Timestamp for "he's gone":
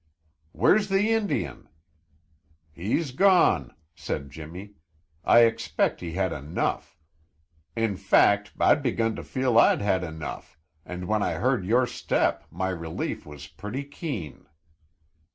2.73-3.75